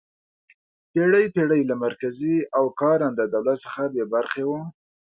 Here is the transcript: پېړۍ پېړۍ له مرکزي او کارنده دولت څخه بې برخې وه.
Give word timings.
پېړۍ 0.91 1.25
پېړۍ 1.35 1.61
له 1.69 1.75
مرکزي 1.83 2.35
او 2.57 2.65
کارنده 2.79 3.25
دولت 3.33 3.57
څخه 3.65 3.83
بې 3.93 4.03
برخې 4.13 4.43
وه. 4.49 4.61